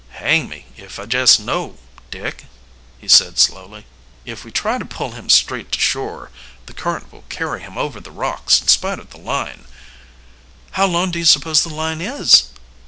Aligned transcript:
"Hang 0.17 0.49
me 0.49 0.65
if 0.77 0.97
I 0.97 1.05
jess 1.05 1.37
know, 1.37 1.77
Dick," 2.09 2.45
he 2.97 3.07
said 3.07 3.37
slowly. 3.37 3.85
"If 4.25 4.43
we 4.43 4.49
try 4.51 4.79
to 4.79 4.83
pull 4.85 5.11
him 5.11 5.29
straight 5.29 5.71
to 5.73 5.79
shore 5.79 6.31
the 6.65 6.73
current 6.73 7.11
will 7.11 7.25
carry 7.29 7.61
him 7.61 7.77
over 7.77 7.99
the 8.01 8.09
rocks 8.09 8.59
in 8.59 8.67
spite 8.67 8.97
of 8.97 9.11
the 9.11 9.19
line." 9.19 9.65
"How 10.71 10.87
long 10.87 11.11
do 11.11 11.19
you 11.19 11.25
suppose 11.25 11.61
the 11.61 11.69
line 11.69 12.01
is?" 12.01 12.49